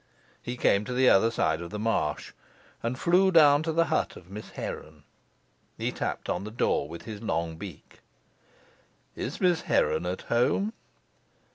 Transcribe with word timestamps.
He 0.41 0.57
came 0.57 0.83
to 0.85 0.93
the 0.95 1.07
other 1.09 1.29
side 1.29 1.61
of 1.61 1.69
the 1.69 1.77
marsh, 1.77 2.33
and 2.81 2.97
flew 2.97 3.29
down 3.31 3.61
to 3.61 3.71
the 3.71 3.85
hut 3.85 4.15
of 4.15 4.31
Miss 4.31 4.49
Heron. 4.49 5.03
He 5.77 5.91
tapped 5.91 6.27
on 6.27 6.43
the 6.43 6.49
door 6.49 6.89
with 6.89 7.03
his 7.03 7.21
long 7.21 7.55
beak. 7.55 7.99
"Is 9.15 9.39
Miss 9.39 9.61
Heron 9.61 10.07
at 10.07 10.23
home?" 10.23 10.73